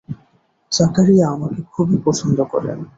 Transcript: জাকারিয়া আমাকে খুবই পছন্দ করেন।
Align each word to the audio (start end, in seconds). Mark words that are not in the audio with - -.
জাকারিয়া 0.71 1.25
আমাকে 1.29 1.61
খুবই 1.73 1.97
পছন্দ 2.05 2.37
করেন। 2.53 2.77